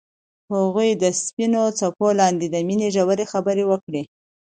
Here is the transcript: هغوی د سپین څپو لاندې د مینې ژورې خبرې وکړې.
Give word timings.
هغوی 0.53 0.89
د 1.01 1.03
سپین 1.23 1.53
څپو 1.79 2.07
لاندې 2.19 2.47
د 2.49 2.55
مینې 2.67 2.87
ژورې 2.95 3.25
خبرې 3.33 3.63
وکړې. 3.67 4.03